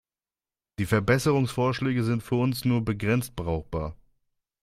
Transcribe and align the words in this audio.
Die 0.79 0.87
Verbesserungsvorschläge 0.87 2.03
sind 2.03 2.23
für 2.23 2.33
uns 2.33 2.65
nur 2.65 2.83
begrenzt 2.83 3.35
brauchbar. 3.35 3.95